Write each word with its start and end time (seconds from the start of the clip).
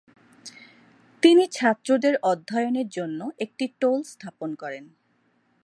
তিনি 1.23 1.43
ছাত্রদের 1.47 2.15
অধ্যয়নের 2.23 2.87
জন্য 2.89 3.19
একটি 3.39 3.65
টোল 3.79 3.99
স্থাপন 4.03 4.49
করেন। 4.55 4.85